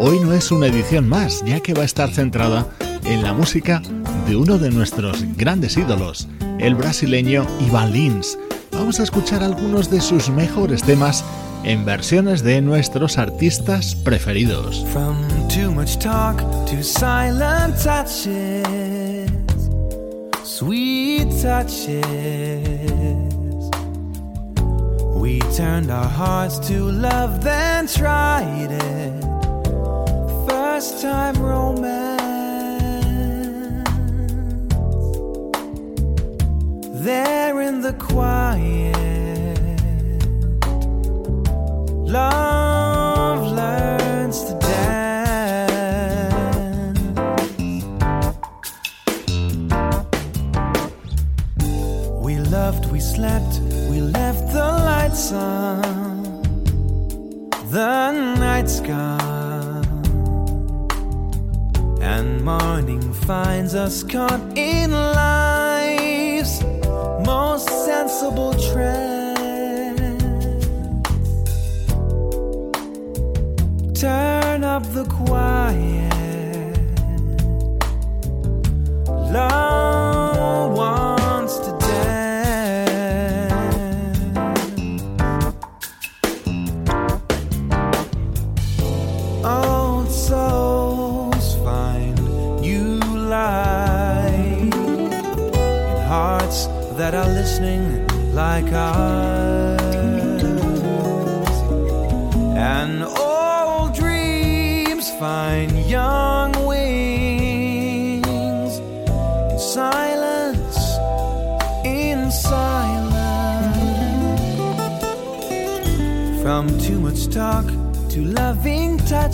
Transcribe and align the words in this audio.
Hoy 0.00 0.20
no 0.20 0.32
es 0.32 0.52
una 0.52 0.68
edición 0.68 1.08
más, 1.08 1.42
ya 1.44 1.58
que 1.58 1.74
va 1.74 1.82
a 1.82 1.84
estar 1.84 2.08
centrada 2.08 2.68
en 3.04 3.24
la 3.24 3.32
música 3.32 3.82
de 4.28 4.36
uno 4.36 4.56
de 4.56 4.70
nuestros 4.70 5.24
grandes 5.36 5.76
ídolos, 5.76 6.28
el 6.60 6.76
brasileño 6.76 7.44
Ivan 7.66 7.92
Lins. 7.92 8.38
Vamos 8.70 9.00
a 9.00 9.02
escuchar 9.02 9.42
algunos 9.42 9.90
de 9.90 10.00
sus 10.00 10.30
mejores 10.30 10.84
temas 10.84 11.24
en 11.64 11.84
versiones 11.84 12.44
de 12.44 12.62
nuestros 12.62 13.18
artistas 13.18 13.96
preferidos. 13.96 14.86
From 14.92 15.16
too 15.48 15.72
much 15.72 15.98
talk 15.98 16.36
to 16.66 16.80
silent 16.80 17.74
touches, 17.82 19.28
sweet 20.44 21.26
touches. 21.42 21.98
We 25.16 25.40
turned 25.56 25.90
our 25.90 26.08
hearts 26.08 26.60
to 26.68 26.88
love, 26.88 27.42
then 27.42 27.88
tried 27.88 28.70
it. 28.70 29.17
First 30.78 31.02
time 31.02 31.34
romance. 31.42 32.22
There 37.04 37.60
in 37.62 37.80
the 37.80 37.94
quiet, 37.94 38.96
love 42.16 43.40
learns 43.60 44.44
to 44.44 44.54
dance. 44.60 45.80
We 52.24 52.38
loved, 52.38 52.92
we 52.92 53.00
slept, 53.00 53.60
we 53.90 54.00
left 54.00 54.52
the 54.52 54.68
lights 54.90 55.32
on. 55.32 56.22
The 57.72 58.12
night's 58.38 58.78
gone 58.78 59.27
and 62.18 62.44
morning 62.44 63.12
finds 63.12 63.76
us 63.76 64.02
caught 64.02 64.40
in 64.58 64.90
life's 64.90 66.60
most 67.24 67.68
sensible 67.86 68.54
trend. 68.54 70.08
Turn 73.94 74.64
up 74.64 74.82
the 74.92 75.04
quiet. 75.04 76.10
Love 79.06 79.77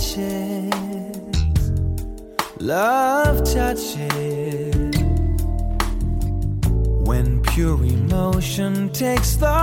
touches, 0.04 1.70
love 2.60 3.38
touches. 3.38 4.75
When 7.06 7.42
pure 7.42 7.82
emotion 7.84 8.91
takes 8.91 9.37
the 9.37 9.53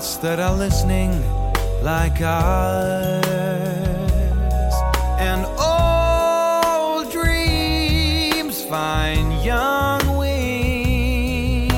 that 0.00 0.40
are 0.40 0.56
listening 0.56 1.10
like 1.82 2.22
ours. 2.22 3.22
And 5.18 5.44
old 5.60 7.12
dreams 7.12 8.64
find 8.64 9.44
young 9.44 10.16
wings. 10.16 11.70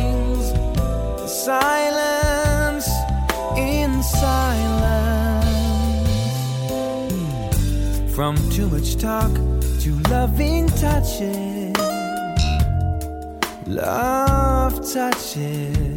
Silence 1.27 2.89
in 3.57 4.01
silence. 4.05 4.55
From 8.15 8.37
too 8.51 8.69
much 8.69 8.95
talk 8.99 9.33
to 9.81 9.99
loving 10.11 10.69
touches. 10.69 11.77
Love 13.67 14.75
touches 14.93 15.92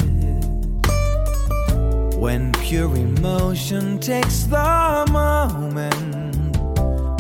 when 2.26 2.52
pure 2.54 2.96
emotion 2.96 4.00
takes 4.00 4.46
the 4.46 5.06
moment, 5.12 6.58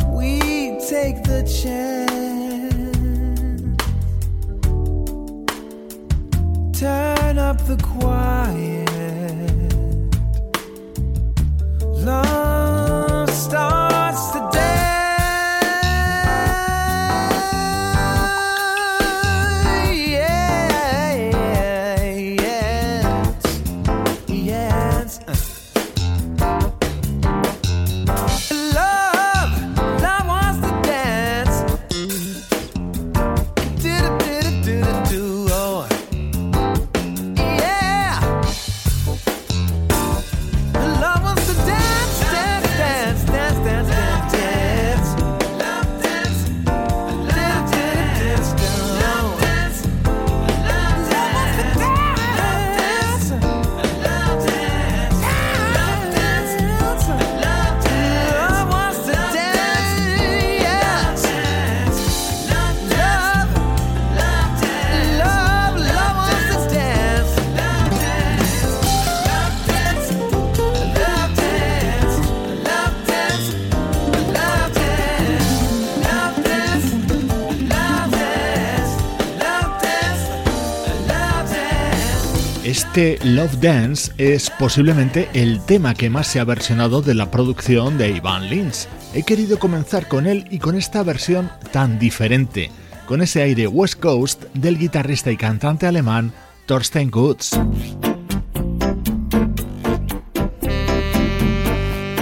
we 0.10 0.40
take 0.90 1.22
the 1.22 1.44
chance. 1.44 1.95
Este 82.96 83.20
Love 83.28 83.60
Dance 83.60 84.14
es 84.18 84.50
posiblemente 84.50 85.28
el 85.34 85.60
tema 85.66 85.94
que 85.94 86.10
más 86.10 86.28
se 86.28 86.40
ha 86.40 86.46
versionado 86.46 87.02
de 87.02 87.14
la 87.14 87.30
producción 87.30 87.98
de 87.98 88.12
Ivan 88.12 88.50
Lins. 88.50 88.88
He 89.14 89.24
querido 89.24 89.60
comenzar 89.60 90.08
con 90.08 90.26
él 90.26 90.46
y 90.50 90.60
con 90.60 90.78
esta 90.78 91.04
versión 91.04 91.52
tan 91.74 92.00
diferente, 92.00 92.72
con 93.06 93.22
ese 93.22 93.42
aire 93.42 93.68
West 93.68 94.00
Coast 94.00 94.46
del 94.54 94.78
guitarrista 94.78 95.30
y 95.30 95.36
cantante 95.36 95.88
alemán 95.88 96.32
Thorsten 96.68 97.12
Gutz. 97.12 97.52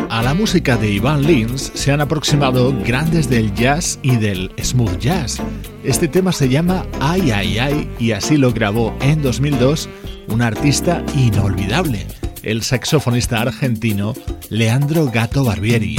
A 0.10 0.24
la 0.24 0.34
música 0.34 0.75
de 0.78 0.90
Ivan 0.90 1.22
Lins 1.22 1.72
se 1.75 1.92
han 1.92 2.02
aproximado 2.02 2.74
grandes 2.84 3.30
del 3.30 3.54
jazz 3.54 4.00
y 4.02 4.16
del 4.16 4.52
smooth 4.60 4.98
jazz. 4.98 5.38
Este 5.84 6.08
tema 6.08 6.31
se 6.31 6.50
llama 6.50 6.88
Ay 7.00 7.30
Ay 7.30 7.60
Ay 7.60 7.92
y 8.00 8.14
así 8.14 8.38
lo 8.38 8.52
grabó 8.52 8.98
en 9.02 9.22
2002 9.22 9.88
un 10.28 10.42
artista 10.42 11.04
inolvidable, 11.16 12.06
el 12.44 12.64
saxofonista 12.64 13.42
argentino 13.42 14.14
Leandro 14.50 15.06
Gato 15.08 15.44
Barbieri. 15.44 15.98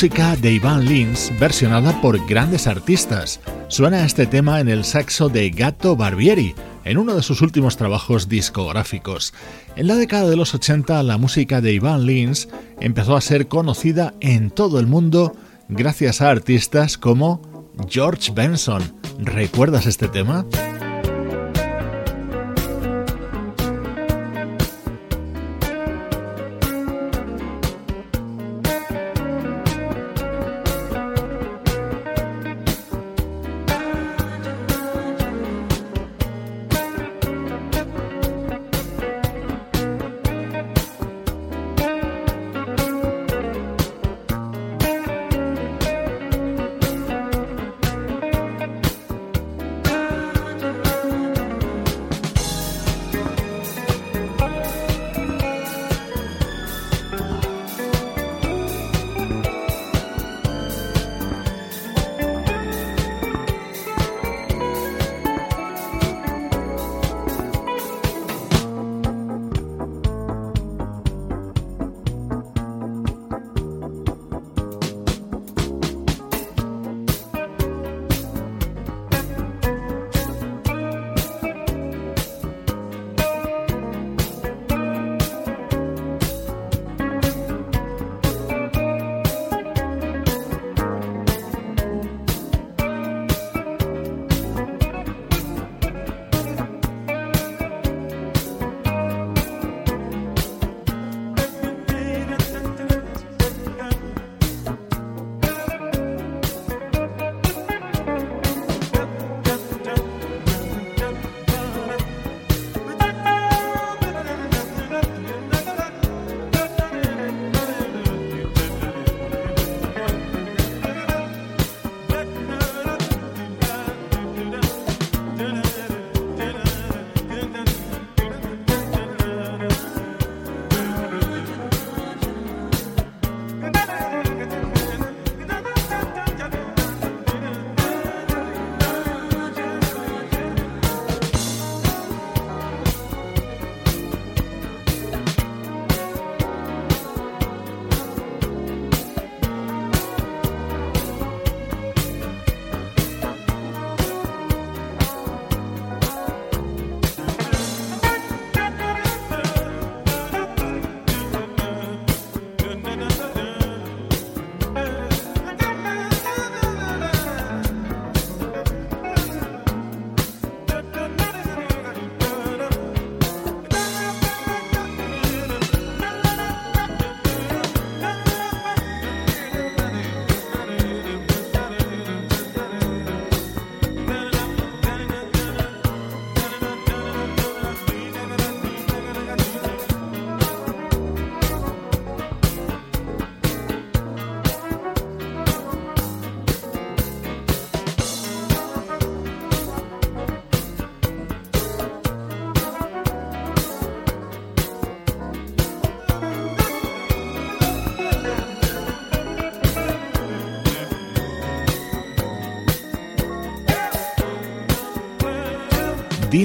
Música 0.00 0.34
de 0.34 0.52
Ivan 0.52 0.86
Lins 0.86 1.30
versionada 1.38 2.00
por 2.00 2.26
grandes 2.26 2.66
artistas. 2.66 3.38
Suena 3.68 4.06
este 4.06 4.24
tema 4.24 4.58
en 4.58 4.70
el 4.70 4.84
saxo 4.84 5.28
de 5.28 5.50
Gato 5.50 5.94
Barbieri, 5.94 6.54
en 6.86 6.96
uno 6.96 7.14
de 7.14 7.22
sus 7.22 7.42
últimos 7.42 7.76
trabajos 7.76 8.26
discográficos. 8.26 9.34
En 9.76 9.88
la 9.88 9.96
década 9.96 10.30
de 10.30 10.36
los 10.36 10.54
80 10.54 11.02
la 11.02 11.18
música 11.18 11.60
de 11.60 11.74
Ivan 11.74 12.06
Lins 12.06 12.48
empezó 12.80 13.14
a 13.14 13.20
ser 13.20 13.48
conocida 13.48 14.14
en 14.20 14.50
todo 14.50 14.80
el 14.80 14.86
mundo 14.86 15.36
gracias 15.68 16.22
a 16.22 16.30
artistas 16.30 16.96
como 16.96 17.42
George 17.86 18.32
Benson. 18.34 18.82
¿Recuerdas 19.18 19.84
este 19.84 20.08
tema? 20.08 20.46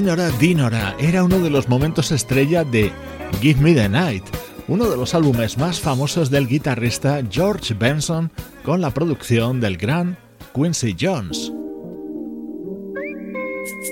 Dinora 0.06 0.30
Dinora 0.38 0.96
era 1.00 1.24
uno 1.24 1.40
de 1.40 1.50
los 1.50 1.68
momentos 1.68 2.12
estrella 2.12 2.62
de 2.62 2.92
Give 3.40 3.60
Me 3.60 3.74
the 3.74 3.88
Night, 3.88 4.22
uno 4.68 4.88
de 4.88 4.96
los 4.96 5.16
álbumes 5.16 5.58
más 5.58 5.80
famosos 5.80 6.30
del 6.30 6.46
guitarrista 6.46 7.22
George 7.28 7.74
Benson 7.74 8.30
con 8.64 8.80
la 8.80 8.94
producción 8.94 9.60
del 9.60 9.76
gran 9.76 10.16
Quincy 10.54 10.94
Jones. 10.96 11.52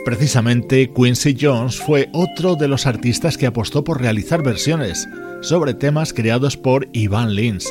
Precisamente 0.05 0.89
Quincy 0.95 1.37
Jones 1.37 1.81
fue 1.81 2.09
otro 2.13 2.55
de 2.55 2.69
los 2.69 2.87
artistas 2.87 3.37
que 3.37 3.49
apostó 3.49 3.83
por 3.83 4.01
realizar 4.01 4.41
versiones 4.45 5.09
sobre 5.41 5.75
temas 5.75 6.13
creados 6.13 6.57
por 6.57 6.87
Ivan 6.93 7.35
Lins. 7.35 7.69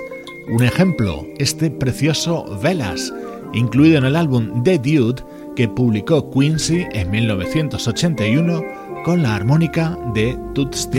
Un 0.50 0.66
ejemplo, 0.66 1.26
este 1.38 1.72
precioso 1.72 2.60
Velas, 2.62 3.14
incluido 3.54 4.00
en 4.00 4.04
el 4.04 4.18
álbum 4.18 4.64
The 4.64 4.80
Dude 4.80 5.24
que 5.55 5.67
publicó 5.67 6.29
Quincy 6.29 6.86
en 6.91 7.12
1981 7.12 8.63
con 9.05 9.24
la 9.24 9.36
armónica 9.36 9.98
de 10.13 10.38
Toots. 10.53 10.89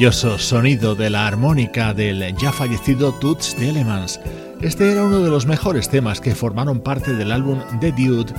Maravilloso 0.00 0.38
sonido 0.38 0.94
de 0.94 1.10
la 1.10 1.26
armónica 1.26 1.92
del 1.92 2.34
ya 2.38 2.52
fallecido 2.52 3.12
Toots 3.12 3.54
Elements. 3.60 4.18
Este 4.62 4.92
era 4.92 5.04
uno 5.04 5.20
de 5.20 5.28
los 5.28 5.44
mejores 5.44 5.90
temas 5.90 6.22
que 6.22 6.34
formaron 6.34 6.80
parte 6.80 7.12
del 7.12 7.30
álbum 7.30 7.60
The 7.80 7.92
Dude 7.92 8.32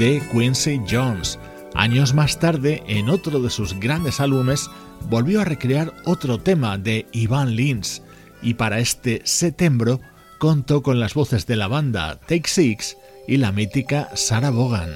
de 0.00 0.20
Quincy 0.32 0.80
Jones. 0.90 1.38
Años 1.72 2.14
más 2.14 2.40
tarde, 2.40 2.82
en 2.88 3.08
otro 3.08 3.40
de 3.40 3.50
sus 3.50 3.78
grandes 3.78 4.18
álbumes, 4.18 4.68
volvió 5.08 5.40
a 5.40 5.44
recrear 5.44 5.92
otro 6.04 6.38
tema 6.38 6.78
de 6.78 7.06
Ivan 7.12 7.54
Lins 7.54 8.02
y 8.42 8.54
para 8.54 8.80
este 8.80 9.22
septiembre 9.22 10.00
contó 10.38 10.82
con 10.82 10.98
las 10.98 11.14
voces 11.14 11.46
de 11.46 11.54
la 11.54 11.68
banda 11.68 12.18
Take 12.26 12.48
Six 12.48 12.96
y 13.28 13.36
la 13.36 13.52
mítica 13.52 14.10
Sarah 14.14 14.50
Vaughan. 14.50 14.90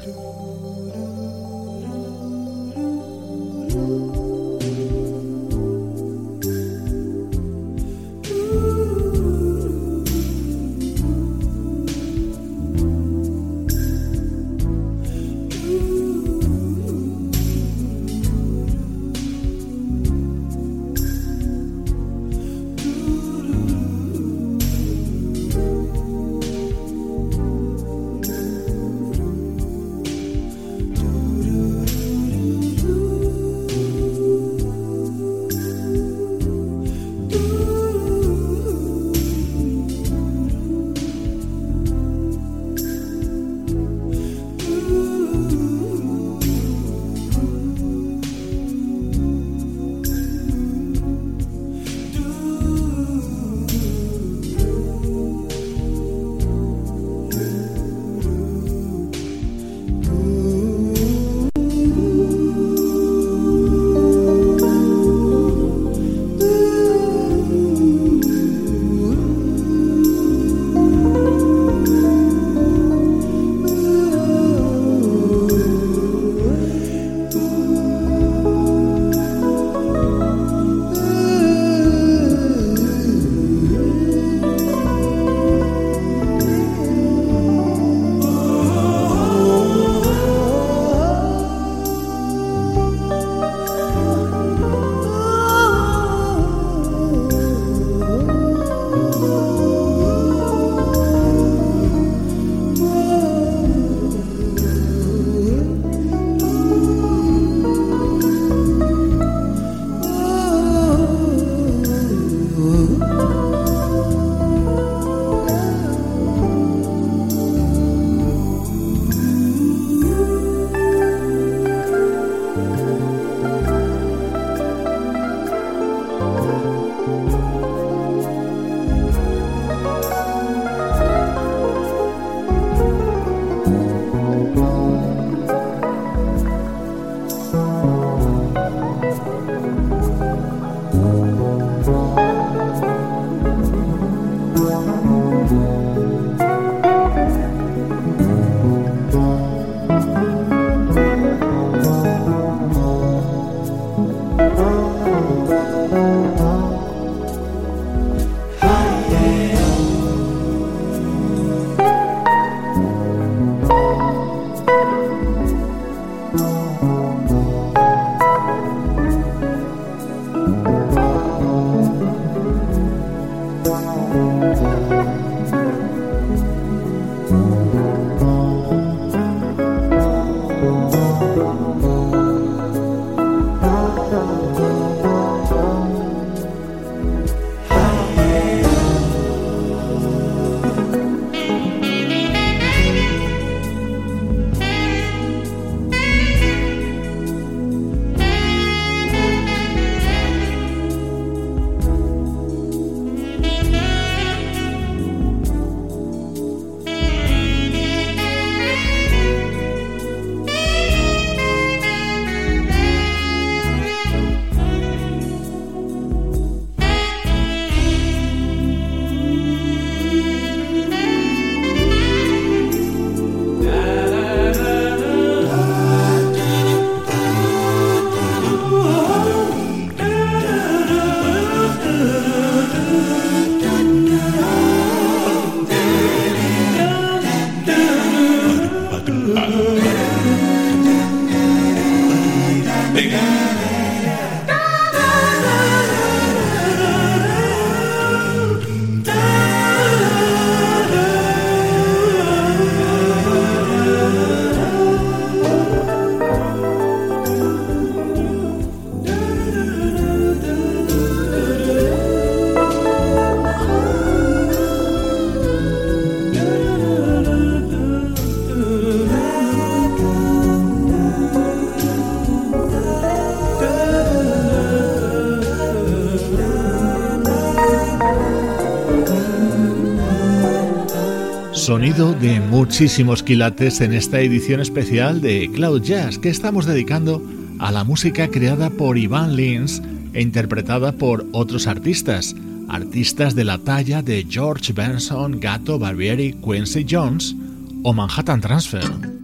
Sonido 281.68 282.14
de 282.14 282.40
muchísimos 282.40 283.22
quilates 283.22 283.82
en 283.82 283.92
esta 283.92 284.20
edición 284.20 284.60
especial 284.60 285.20
de 285.20 285.50
Cloud 285.52 285.82
Jazz 285.82 286.18
que 286.18 286.30
estamos 286.30 286.64
dedicando 286.64 287.22
a 287.58 287.70
la 287.70 287.84
música 287.84 288.28
creada 288.28 288.70
por 288.70 288.96
Ivan 288.96 289.36
Lins 289.36 289.82
e 290.14 290.22
interpretada 290.22 290.92
por 290.92 291.26
otros 291.32 291.66
artistas, 291.66 292.34
artistas 292.70 293.34
de 293.34 293.44
la 293.44 293.58
talla 293.58 294.00
de 294.00 294.26
George 294.26 294.72
Benson, 294.72 295.40
Gato 295.40 295.78
Barbieri, 295.78 296.32
Quincy 296.42 296.86
Jones 296.88 297.36
o 297.82 297.92
Manhattan 297.92 298.40
Transfer. 298.40 299.17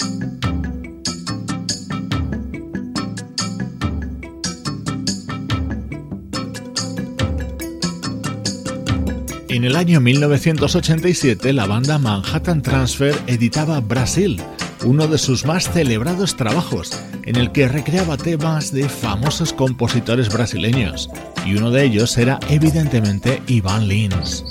En 9.64 9.70
el 9.70 9.76
año 9.76 9.98
1987 9.98 11.54
la 11.54 11.64
banda 11.64 11.98
Manhattan 11.98 12.60
Transfer 12.60 13.18
editaba 13.26 13.80
Brasil, 13.80 14.38
uno 14.84 15.06
de 15.06 15.16
sus 15.16 15.46
más 15.46 15.72
celebrados 15.72 16.36
trabajos, 16.36 16.90
en 17.24 17.36
el 17.36 17.50
que 17.50 17.66
recreaba 17.66 18.18
temas 18.18 18.72
de 18.72 18.90
famosos 18.90 19.54
compositores 19.54 20.28
brasileños, 20.28 21.08
y 21.46 21.56
uno 21.56 21.70
de 21.70 21.82
ellos 21.84 22.18
era 22.18 22.38
evidentemente 22.50 23.40
Ivan 23.46 23.88
Lins. 23.88 24.44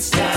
It's 0.00 0.08
time. 0.08 0.29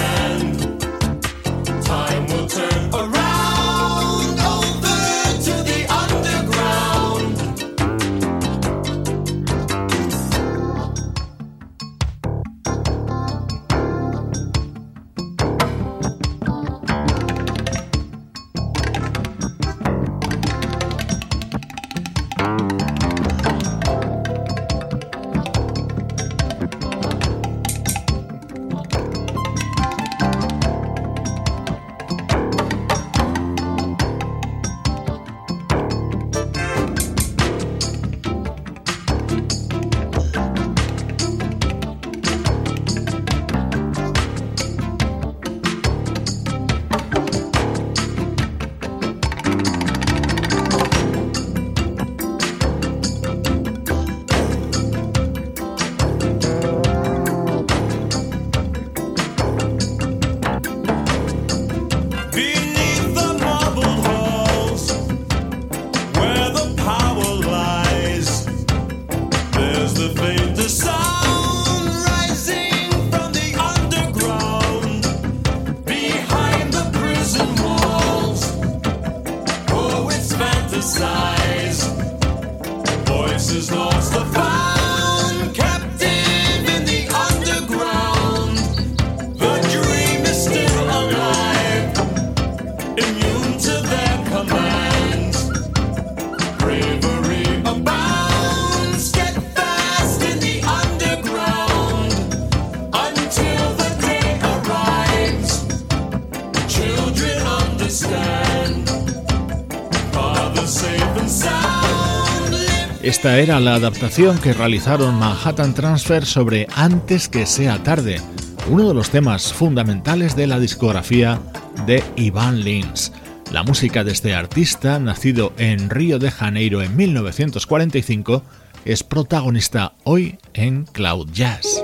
Esta 113.01 113.39
era 113.39 113.59
la 113.59 113.75
adaptación 113.75 114.37
que 114.39 114.53
realizaron 114.53 115.15
Manhattan 115.15 115.73
Transfer 115.73 116.25
sobre 116.25 116.67
Antes 116.73 117.27
que 117.27 117.45
sea 117.45 117.83
tarde, 117.83 118.21
uno 118.69 118.87
de 118.87 118.93
los 118.93 119.09
temas 119.09 119.51
fundamentales 119.51 120.35
de 120.35 120.47
la 120.47 120.59
discografía 120.59 121.39
de 121.85 122.03
Ivan 122.15 122.61
Lins. 122.61 123.11
La 123.51 123.63
música 123.63 124.03
de 124.03 124.11
este 124.13 124.33
artista, 124.33 124.99
nacido 124.99 125.53
en 125.57 125.89
Río 125.89 126.17
de 126.17 126.31
Janeiro 126.31 126.81
en 126.81 126.95
1945, 126.95 128.41
es 128.85 129.03
protagonista 129.03 129.93
hoy 130.03 130.37
en 130.53 130.85
Cloud 130.85 131.29
Jazz. 131.31 131.83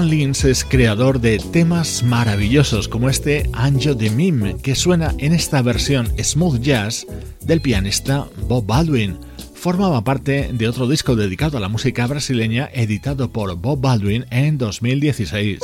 Ivan 0.00 0.10
Lins 0.10 0.44
es 0.46 0.64
creador 0.64 1.20
de 1.20 1.38
temas 1.38 2.02
maravillosos 2.02 2.88
como 2.88 3.10
este 3.10 3.50
Anjo 3.52 3.94
de 3.94 4.08
Mim, 4.08 4.56
que 4.62 4.74
suena 4.74 5.14
en 5.18 5.34
esta 5.34 5.60
versión 5.60 6.08
smooth 6.18 6.58
jazz 6.62 7.06
del 7.42 7.60
pianista 7.60 8.26
Bob 8.48 8.64
Baldwin. 8.64 9.18
Formaba 9.52 10.02
parte 10.02 10.52
de 10.54 10.68
otro 10.68 10.88
disco 10.88 11.16
dedicado 11.16 11.58
a 11.58 11.60
la 11.60 11.68
música 11.68 12.06
brasileña 12.06 12.70
editado 12.72 13.30
por 13.30 13.54
Bob 13.56 13.82
Baldwin 13.82 14.24
en 14.30 14.56
2016. 14.56 15.58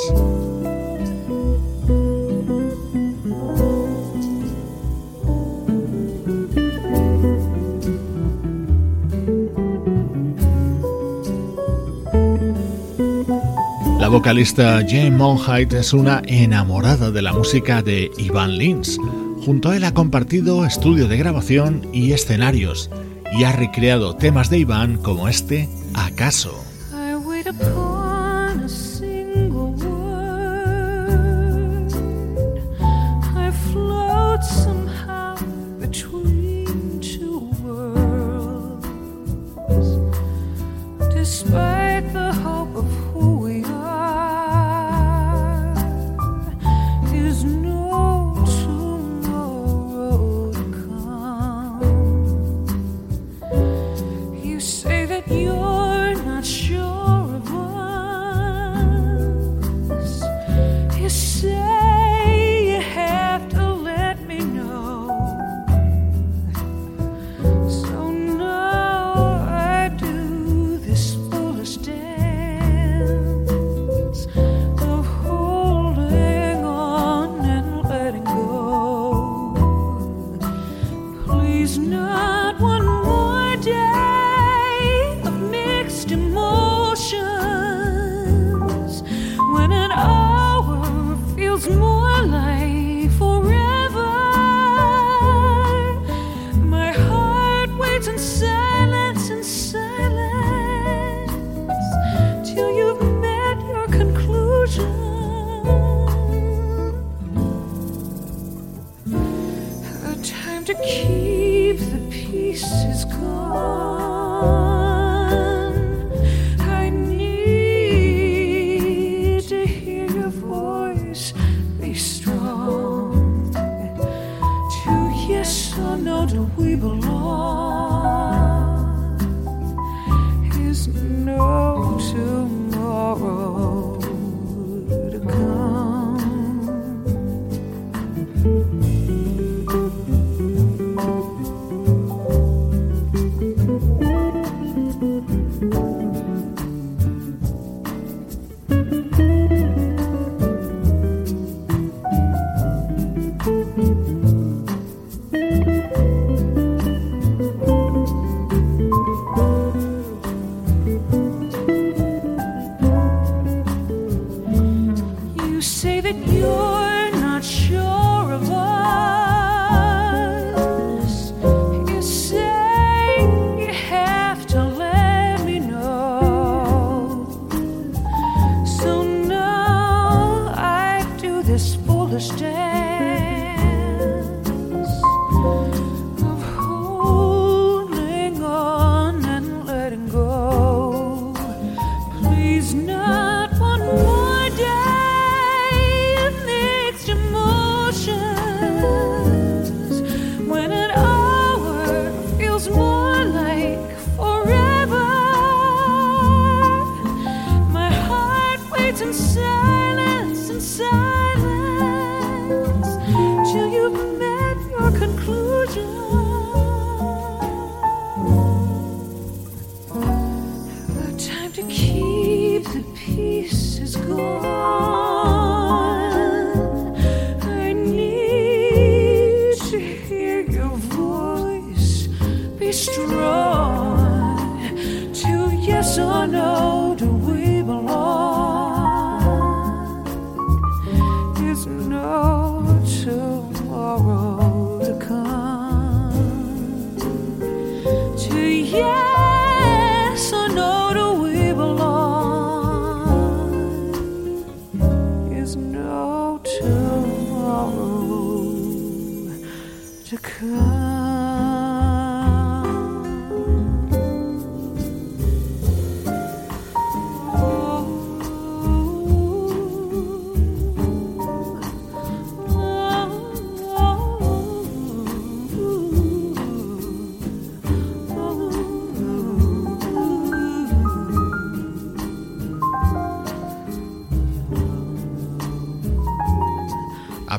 Vocalista 14.17 14.81
Jane 14.89 15.11
Monheit 15.11 15.75
es 15.75 15.93
una 15.93 16.23
enamorada 16.25 17.11
de 17.11 17.21
la 17.21 17.35
música 17.35 17.83
de 17.83 18.11
Ivan 18.17 18.57
Lins. 18.57 18.99
Junto 19.45 19.69
a 19.69 19.77
él 19.77 19.85
ha 19.85 19.93
compartido 19.93 20.65
estudio 20.65 21.07
de 21.07 21.19
grabación 21.19 21.87
y 21.93 22.13
escenarios 22.13 22.91
y 23.39 23.45
ha 23.45 23.53
recreado 23.53 24.17
temas 24.17 24.49
de 24.49 24.61
Ivan 24.61 24.97
como 24.97 25.29
este 25.29 25.69
Acaso. 25.93 26.66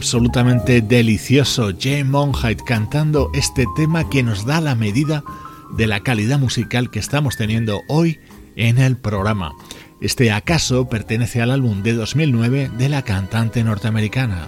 Absolutamente 0.08 0.82
delicioso 0.82 1.72
Jay 1.78 2.06
Monheit 2.06 2.62
cantando 2.62 3.30
este 3.34 3.66
tema 3.76 4.10
que 4.10 4.24
nos 4.24 4.46
da 4.46 4.62
la 4.62 4.74
medida 4.74 5.22
de 5.72 5.86
la 5.86 6.00
calidad 6.00 6.40
musical 6.40 6.90
que 6.90 7.00
estamos 7.00 7.36
teniendo 7.36 7.82
hoy 7.90 8.22
en 8.56 8.78
el 8.78 8.96
programa. 8.96 9.52
Este 10.00 10.32
acaso 10.32 10.88
pertenece 10.88 11.42
al 11.42 11.52
álbum 11.52 11.84
de 11.84 11.92
2009 11.92 12.72
de 12.78 12.88
la 12.88 13.02
cantante 13.02 13.66
norteamericana. 13.66 14.48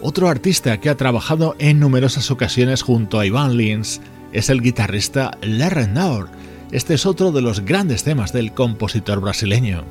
Otro 0.00 0.28
artista 0.28 0.78
que 0.78 0.88
ha 0.88 0.96
trabajado 0.96 1.56
en 1.58 1.80
numerosas 1.80 2.30
ocasiones 2.30 2.82
junto 2.82 3.18
a 3.18 3.26
Ivan 3.26 3.56
Lins 3.56 4.00
es 4.32 4.50
el 4.50 4.62
guitarrista 4.62 5.36
Larry 5.42 5.88
Naur. 5.88 6.28
Este 6.72 6.94
es 6.94 7.04
otro 7.04 7.32
de 7.32 7.42
los 7.42 7.64
grandes 7.64 8.04
temas 8.04 8.32
del 8.32 8.52
compositor 8.52 9.20
brasileño. 9.20 9.84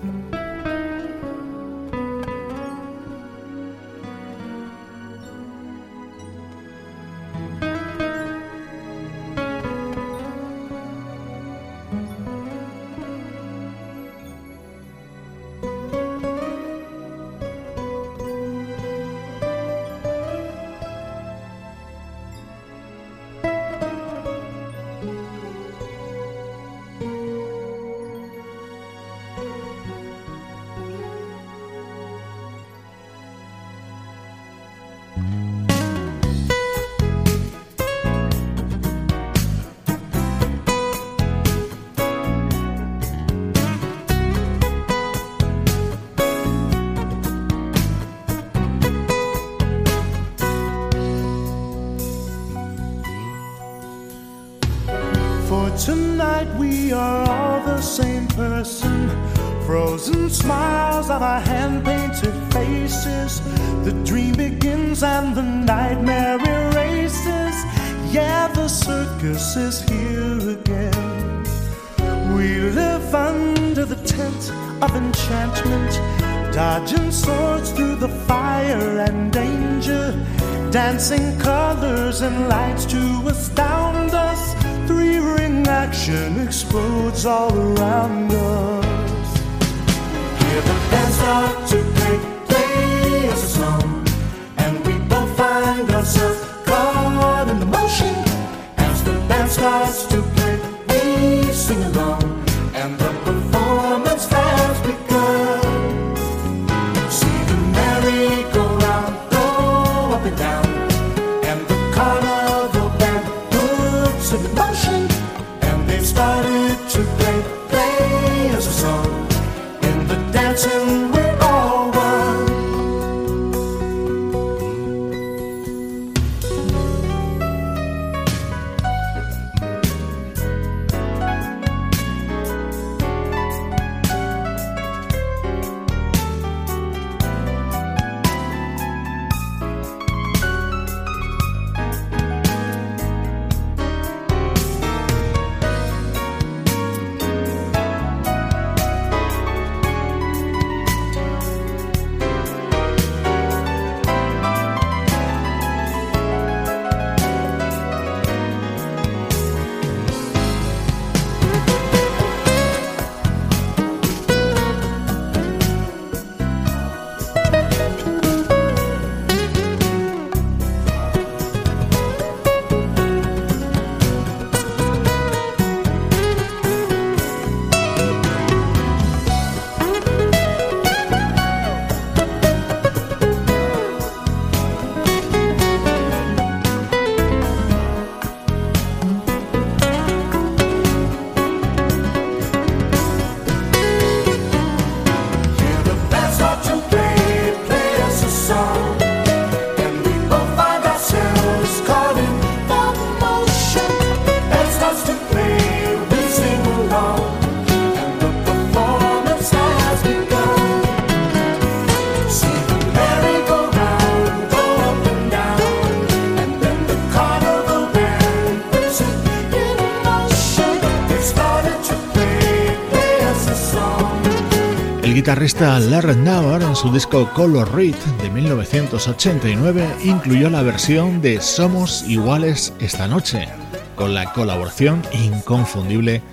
Guitarrista 225.29 225.79
Larry 225.79 226.15
Nauer 226.15 226.63
en 226.63 226.75
su 226.75 226.91
disco 226.91 227.29
Color 227.35 227.75
Read 227.75 227.93
de 228.19 228.31
1989 228.31 229.87
incluyó 230.03 230.49
la 230.49 230.63
versión 230.63 231.21
de 231.21 231.39
Somos 231.39 232.03
Iguales 232.07 232.73
esta 232.79 233.07
noche, 233.07 233.47
con 233.95 234.15
la 234.15 234.33
colaboración 234.33 235.03
inconfundible 235.13 236.23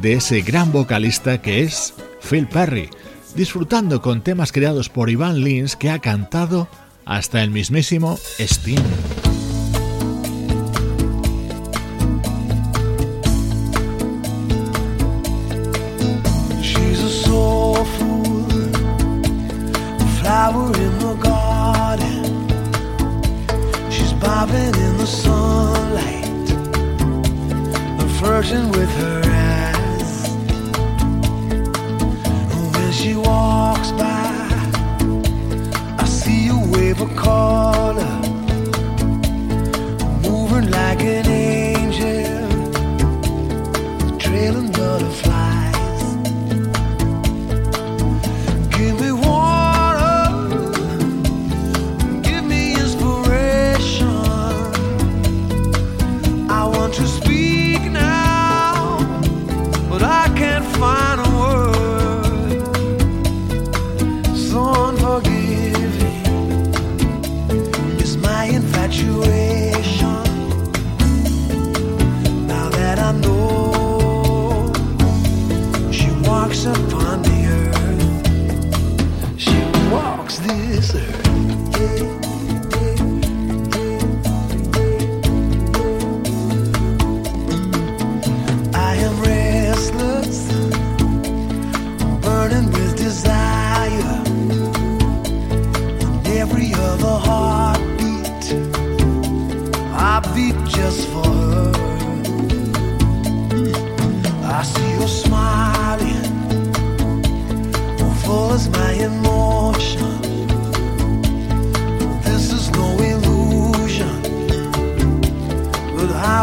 de 0.00 0.14
ese 0.14 0.40
gran 0.40 0.72
vocalista 0.72 1.42
que 1.42 1.64
es 1.64 1.92
Phil 2.26 2.48
Perry, 2.48 2.88
disfrutando 3.34 4.00
con 4.00 4.22
temas 4.22 4.52
creados 4.52 4.88
por 4.88 5.10
Ivan 5.10 5.44
Lins 5.44 5.76
que 5.76 5.90
ha 5.90 5.98
cantado 5.98 6.66
hasta 7.04 7.42
el 7.42 7.50
mismísimo 7.50 8.18
Sting. 8.38 9.15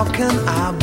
How 0.03 0.05
can 0.11 0.37
I 0.47 0.82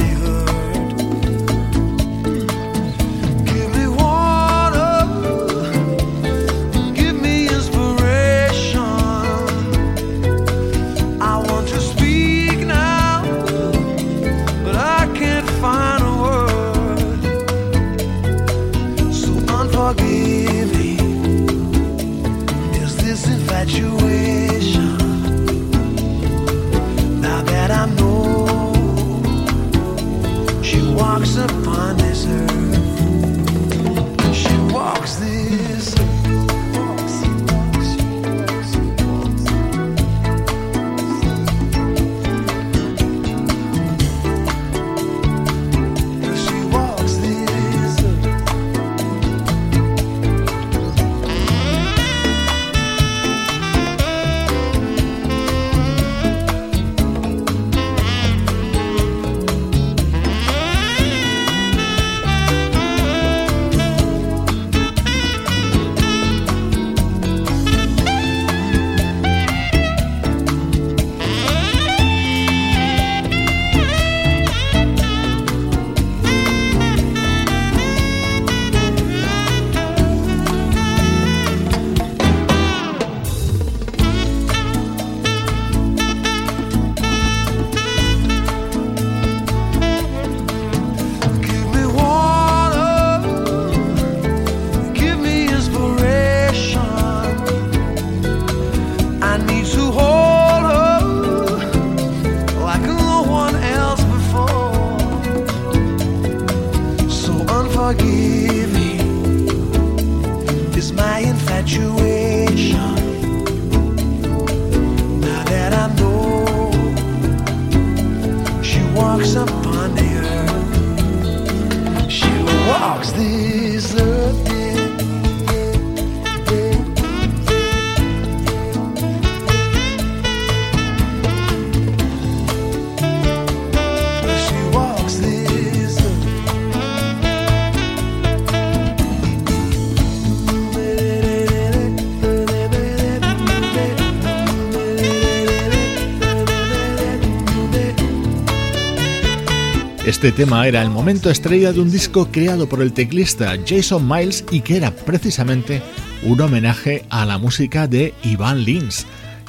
Este 150.23 150.33
tema 150.33 150.69
era 150.69 150.83
el 150.83 150.91
momento 150.91 151.31
estrella 151.31 151.73
de 151.73 151.81
un 151.81 151.91
disco 151.91 152.29
creado 152.31 152.69
por 152.69 152.83
el 152.83 152.93
teclista 152.93 153.57
Jason 153.67 154.07
Miles 154.07 154.45
y 154.51 154.61
que 154.61 154.77
era 154.77 154.91
precisamente 154.91 155.81
un 156.23 156.39
homenaje 156.43 157.07
a 157.09 157.25
la 157.25 157.39
música 157.39 157.87
de 157.87 158.13
Ivan 158.23 158.63
Lins. 158.63 159.07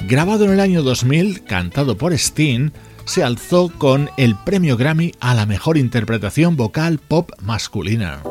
Grabado 0.08 0.46
en 0.46 0.52
el 0.52 0.62
año 0.62 0.82
2000, 0.82 1.44
cantado 1.44 1.98
por 1.98 2.18
Steen, 2.18 2.72
se 3.04 3.22
alzó 3.22 3.70
con 3.78 4.10
el 4.16 4.38
premio 4.38 4.78
Grammy 4.78 5.12
a 5.20 5.36
la 5.36 5.46
mejor 5.46 5.76
interpretación 5.78 6.56
vocal 6.56 7.00
pop 7.00 7.32
masculina. 7.42 8.24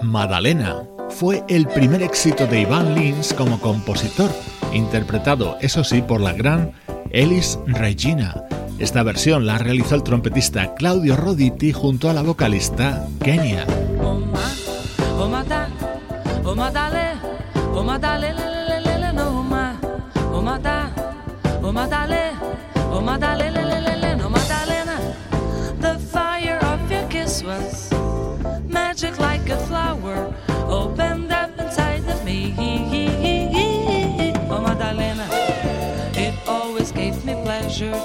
Madalena 0.00 0.84
fue 1.10 1.42
el 1.48 1.66
primer 1.66 2.02
éxito 2.02 2.46
de 2.46 2.60
Ivan 2.60 2.94
Lins 2.94 3.34
como 3.34 3.60
compositor, 3.60 4.30
interpretado, 4.72 5.56
eso 5.60 5.84
sí, 5.84 6.02
por 6.02 6.20
la 6.20 6.32
gran 6.32 6.72
Elis 7.10 7.58
Regina. 7.66 8.44
Esta 8.78 9.02
versión 9.02 9.46
la 9.46 9.58
realizó 9.58 9.94
el 9.94 10.02
trompetista 10.02 10.74
Claudio 10.74 11.16
Roditi 11.16 11.72
junto 11.72 12.10
a 12.10 12.12
la 12.12 12.22
vocalista 12.22 13.06
Kenya. 13.22 13.64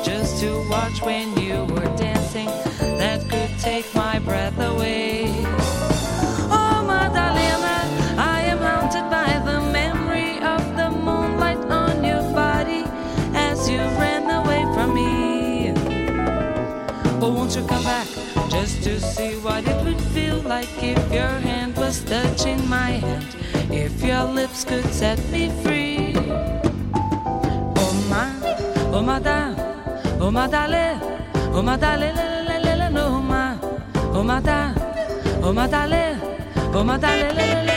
Just 0.04 0.40
to 0.42 0.68
watch 0.70 1.02
when 1.02 1.38
you 1.40 1.66
were 1.74 1.92
dancing. 1.98 2.48
That 2.98 3.22
could 3.30 3.58
take 3.60 3.86
my 3.96 4.20
breath 4.20 4.60
away. 4.60 5.26
Oh, 6.50 6.84
Madalena, 6.88 7.78
I 8.18 8.42
am 8.52 8.60
haunted 8.60 9.10
by 9.10 9.32
the 9.50 9.60
memory 9.72 10.40
of 10.42 10.62
the 10.76 10.90
moonlight 10.90 11.60
on 11.70 12.04
your 12.04 12.24
body 12.34 12.84
as 13.34 13.70
you 13.70 13.80
ran 14.02 14.30
away 14.30 14.64
from 14.74 14.94
me. 14.94 15.74
Oh, 17.22 17.32
won't 17.34 17.56
you 17.56 17.66
come 17.66 17.84
back 17.84 18.08
just 18.50 18.84
to 18.84 19.00
see 19.00 19.36
what 19.38 19.68
it 19.68 19.84
would 19.86 20.02
feel 20.16 20.38
like 20.42 20.70
if 20.82 21.00
your 21.12 21.36
hand 21.50 21.76
was 21.76 22.04
touching 22.04 22.68
my 22.70 22.92
hand, 22.92 23.28
if 23.72 24.02
your 24.04 24.24
lips 24.24 24.64
could 24.64 24.86
set 24.86 25.20
me 25.30 25.50
free? 25.64 26.14
Oh, 27.76 27.94
my, 28.10 28.32
oh, 28.94 29.02
Madame, 29.02 29.57
O 30.28 30.32
matale, 30.32 31.00
o 31.54 31.64
matale, 31.64 32.12
le 32.12 32.26
le 32.48 32.60
le 32.60 32.76
le 32.76 32.90
no 32.90 33.22
ma. 33.22 33.56
oh, 34.14 34.24
mata, 34.24 34.74
o 35.42 35.54
matale, 35.54 36.18
o 36.74 36.84
matale, 36.84 37.28
le 37.34 37.46
le 37.48 37.64
le. 37.68 37.77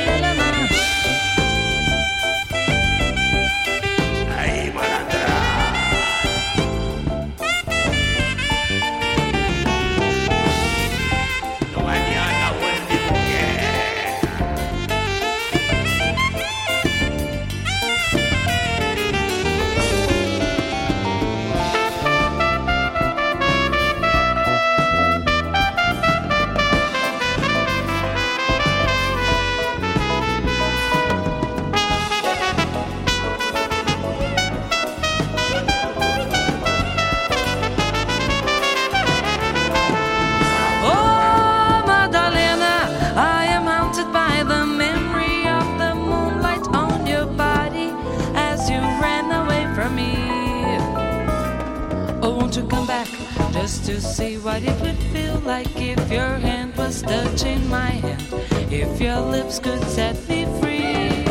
Touching 57.40 57.68
my 57.70 57.90
hand, 58.04 58.22
if 58.70 59.00
your 59.00 59.18
lips 59.20 59.58
could 59.58 59.82
set 59.84 60.14
me 60.28 60.44
free. 60.60 61.24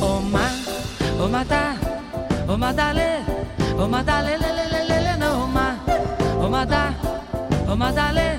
Oh 0.00 0.20
my, 0.30 0.48
oh 1.18 1.28
my 1.28 1.42
da, 1.42 1.76
oh 2.48 2.56
my 2.56 2.72
dale, 2.72 3.24
oh 3.76 3.88
my 3.88 4.02
dale, 4.04 4.38
le 4.38 4.50
le 4.56 4.64
le 4.72 4.80
le 4.88 4.98
le, 5.06 5.16
no 5.18 5.46
my, 5.48 5.76
oh 6.38 6.48
my 6.48 6.64
da, 6.64 6.94
oh 7.66 7.74
my 7.74 7.90
dale, 7.90 8.18
oh 8.28 8.29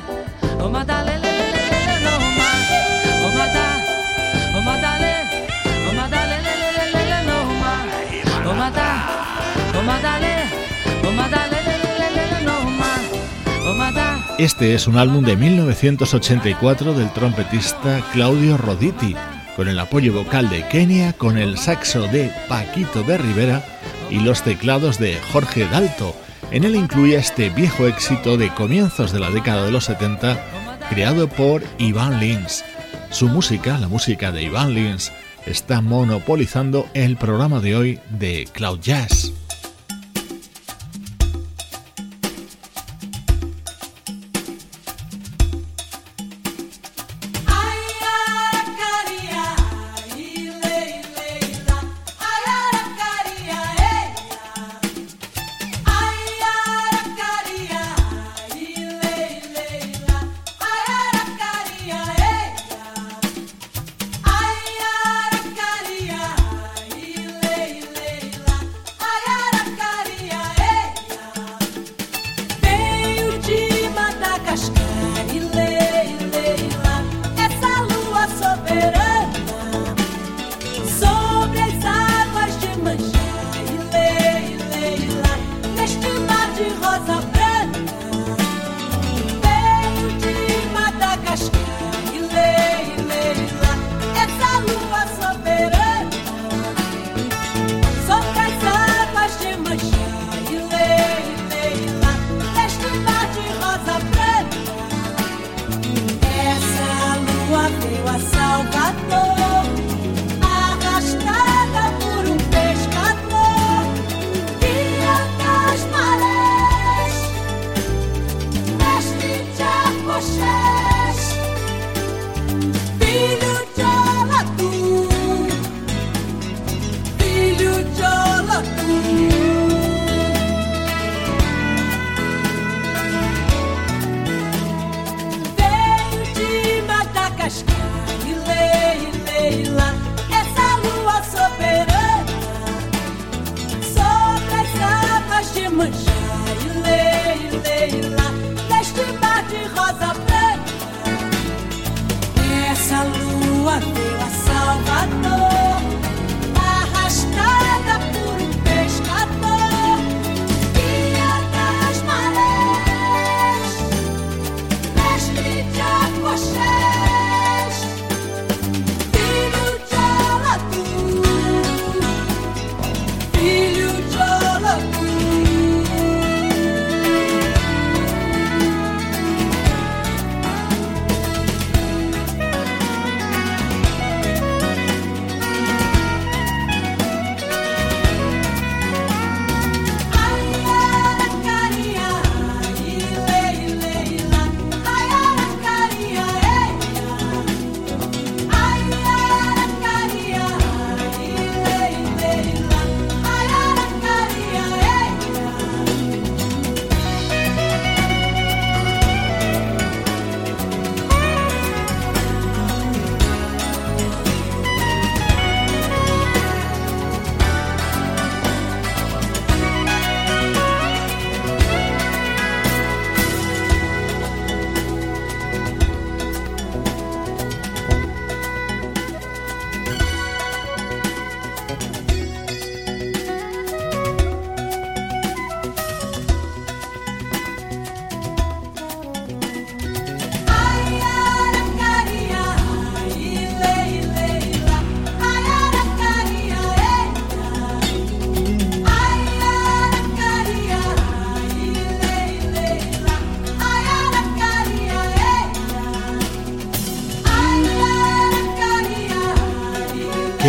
Este 14.41 14.73
es 14.73 14.87
un 14.87 14.97
álbum 14.97 15.23
de 15.23 15.37
1984 15.37 16.95
del 16.95 17.13
trompetista 17.13 18.03
Claudio 18.11 18.57
Roditi, 18.57 19.15
con 19.55 19.67
el 19.67 19.77
apoyo 19.77 20.13
vocal 20.13 20.49
de 20.49 20.67
Kenia, 20.67 21.13
con 21.13 21.37
el 21.37 21.59
saxo 21.59 22.07
de 22.07 22.31
Paquito 22.49 23.03
de 23.03 23.19
Rivera 23.19 23.63
y 24.09 24.19
los 24.19 24.41
teclados 24.41 24.97
de 24.97 25.15
Jorge 25.31 25.67
Dalto. 25.67 26.15
En 26.49 26.63
él 26.63 26.75
incluye 26.75 27.17
este 27.17 27.51
viejo 27.51 27.85
éxito 27.85 28.35
de 28.35 28.51
comienzos 28.55 29.11
de 29.11 29.19
la 29.19 29.29
década 29.29 29.63
de 29.63 29.71
los 29.71 29.85
70, 29.85 30.43
creado 30.89 31.27
por 31.27 31.61
Ivan 31.77 32.19
Lins. 32.19 32.65
Su 33.11 33.27
música, 33.27 33.77
la 33.77 33.89
música 33.89 34.31
de 34.31 34.41
Ivan 34.41 34.73
Lins, 34.73 35.11
está 35.45 35.81
monopolizando 35.81 36.89
el 36.95 37.15
programa 37.15 37.59
de 37.59 37.75
hoy 37.75 37.99
de 38.09 38.49
Cloud 38.51 38.79
Jazz. 38.79 39.33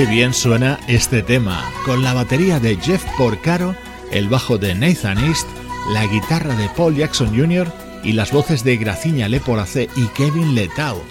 Bien 0.06 0.32
suena 0.32 0.80
este 0.88 1.22
tema, 1.22 1.70
con 1.84 2.02
la 2.02 2.14
batería 2.14 2.58
de 2.58 2.76
Jeff 2.76 3.04
Porcaro, 3.16 3.76
el 4.10 4.28
bajo 4.28 4.58
de 4.58 4.74
Nathan 4.74 5.18
East, 5.18 5.46
la 5.92 6.06
guitarra 6.06 6.54
de 6.56 6.68
Paul 6.70 6.96
Jackson 6.96 7.36
Jr. 7.36 7.70
y 8.02 8.12
las 8.12 8.32
voces 8.32 8.64
de 8.64 8.76
Graciña 8.76 9.28
Leporace 9.28 9.88
y 9.96 10.06
Kevin 10.08 10.54
Letao, 10.54 11.02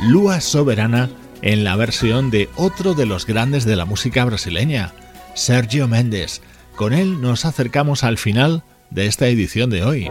Lua 0.00 0.40
Soberana 0.40 1.10
en 1.42 1.64
la 1.64 1.76
versión 1.76 2.30
de 2.30 2.48
otro 2.56 2.94
de 2.94 3.06
los 3.06 3.26
grandes 3.26 3.64
de 3.64 3.76
la 3.76 3.84
música 3.84 4.24
brasileña, 4.24 4.92
Sergio 5.34 5.88
Méndez. 5.88 6.40
Con 6.76 6.92
él 6.92 7.20
nos 7.20 7.44
acercamos 7.44 8.04
al 8.04 8.18
final 8.18 8.62
de 8.90 9.06
esta 9.06 9.26
edición 9.26 9.70
de 9.70 9.84
hoy. 9.84 10.08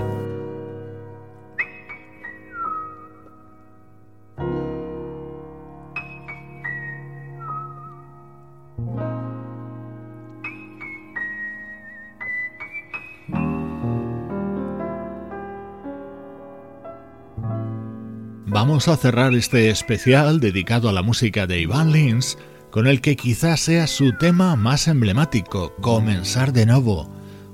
Vamos 18.59 18.87
a 18.87 18.97
cerrar 18.97 19.35
este 19.35 19.69
especial 19.69 20.39
dedicado 20.39 20.89
a 20.89 20.91
la 20.91 21.03
música 21.03 21.45
de 21.45 21.59
Ivan 21.59 21.91
Lins 21.91 22.39
con 22.71 22.87
el 22.87 23.01
que 23.01 23.15
quizás 23.15 23.59
sea 23.59 23.85
su 23.85 24.17
tema 24.17 24.55
más 24.55 24.87
emblemático, 24.87 25.75
Comenzar 25.79 26.51
de 26.53 26.65
nuevo. 26.65 27.07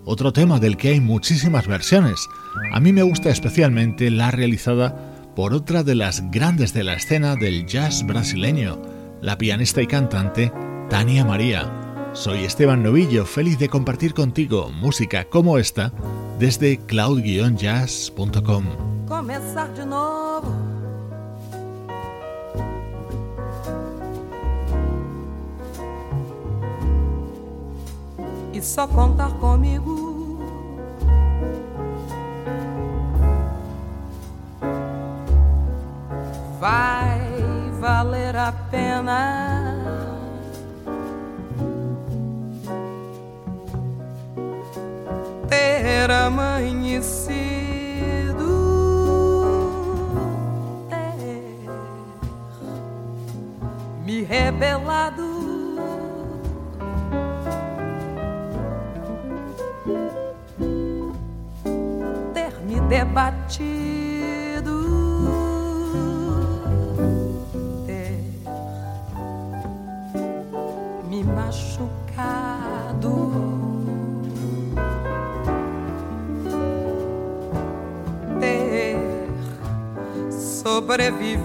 Otro 0.06 0.32
tema 0.32 0.62
del 0.62 0.78
que 0.78 0.91
hay 0.91 1.01
muchísimas 1.01 1.68
versiones. 1.68 2.26
A 2.72 2.80
mí 2.80 2.93
me 2.93 3.04
gusta 3.04 3.32
especialmente 3.32 4.10
la 4.12 4.32
realizada 4.32 4.95
por 5.36 5.54
otra 5.54 5.84
de 5.84 5.95
las 5.95 6.32
grandes 6.32 6.74
de 6.74 6.86
la 6.86 6.93
escena 6.93 7.36
del 7.36 7.66
jazz 7.66 8.08
brasileño, 8.08 8.82
la 9.20 9.38
pianista 9.38 9.82
y 9.82 9.88
cantante 9.88 10.54
Tania 10.89 11.26
María. 11.26 11.70
Soy 12.14 12.45
Esteban 12.45 12.82
Novillo, 12.82 13.26
feliz 13.26 13.60
de 13.60 13.68
compartir 13.68 14.14
contigo 14.14 14.72
música 14.72 15.26
como 15.26 15.58
esta 15.58 15.91
desde 16.39 16.78
cloud-jazz.com. 16.78 18.66
de. 19.10 20.72
Só 28.64 28.88
contar 28.88 29.32
comigo. 29.34 30.39
Vai 36.59 37.20
valer 37.80 38.36
a 38.36 38.51
pena. 38.72 39.80
Ter 45.49 46.09
amanhecido, 46.09 47.34
ter 50.89 51.70
me 54.05 54.24
rebelado 54.24 55.32
debatido 63.54 64.74
ter 67.86 68.24
me 71.10 71.24
machucado. 71.24 72.34
Ter 78.39 78.97
sobrevivido. 80.32 81.43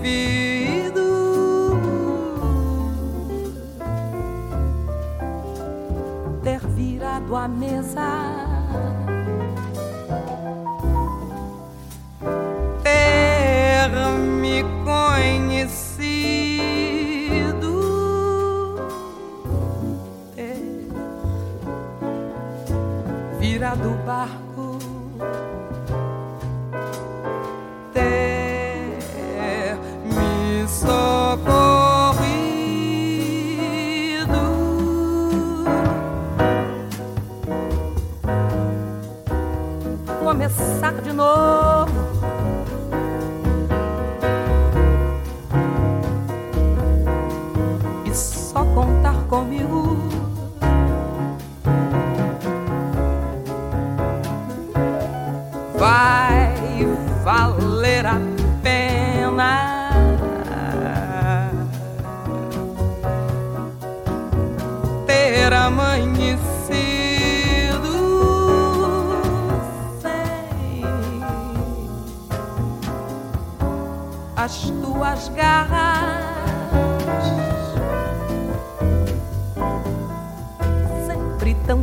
Ter 6.42 6.66
virado 6.68 7.36
a 7.36 7.46
mesa 7.48 8.37
novo. 41.18 41.57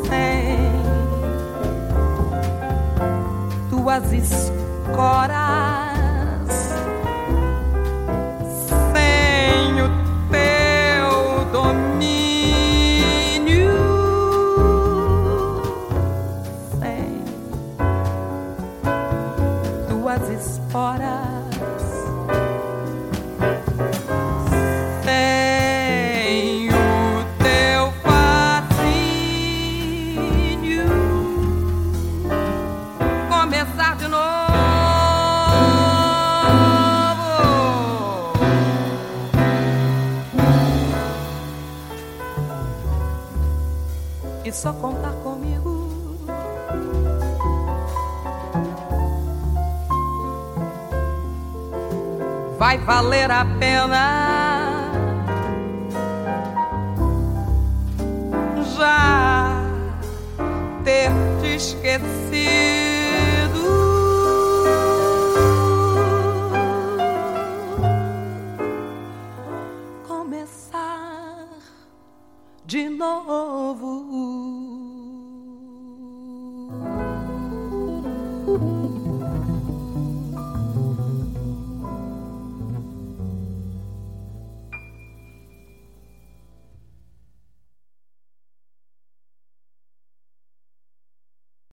sem 0.08 0.58
tuas 3.70 4.14
escoras. 4.14 5.49
Só 44.60 44.74
contar 44.74 45.14
comigo. 45.24 45.88
Vai 52.58 52.78
valer 52.80 53.32
a 53.32 53.46
pena. 53.58 54.92
Já 58.78 59.64
ter 60.84 61.10
te 61.40 61.56
esquecido. 61.56 62.89